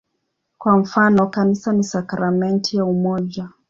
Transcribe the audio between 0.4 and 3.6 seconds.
Kwa mfano, "Kanisa ni sakramenti ya umoja".